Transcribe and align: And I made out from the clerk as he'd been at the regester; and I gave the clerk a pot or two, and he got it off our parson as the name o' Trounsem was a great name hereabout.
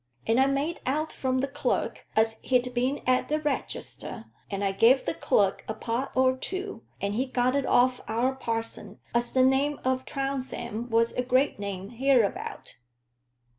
And 0.25 0.39
I 0.39 0.47
made 0.47 0.81
out 0.87 1.13
from 1.13 1.41
the 1.41 1.47
clerk 1.47 2.07
as 2.15 2.39
he'd 2.41 2.73
been 2.73 3.03
at 3.05 3.29
the 3.29 3.39
regester; 3.39 4.31
and 4.49 4.63
I 4.63 4.71
gave 4.71 5.05
the 5.05 5.13
clerk 5.13 5.63
a 5.67 5.75
pot 5.75 6.11
or 6.15 6.35
two, 6.35 6.81
and 6.99 7.13
he 7.13 7.27
got 7.27 7.55
it 7.55 7.67
off 7.67 8.01
our 8.07 8.33
parson 8.33 8.97
as 9.13 9.31
the 9.31 9.43
name 9.45 9.79
o' 9.85 9.99
Trounsem 10.03 10.89
was 10.89 11.13
a 11.13 11.21
great 11.21 11.59
name 11.59 11.91
hereabout. 11.91 12.77